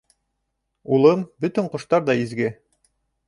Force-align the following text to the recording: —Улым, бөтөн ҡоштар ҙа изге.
—Улым, 0.95 1.21
бөтөн 1.45 1.69
ҡоштар 1.75 2.07
ҙа 2.09 2.17
изге. 2.23 2.49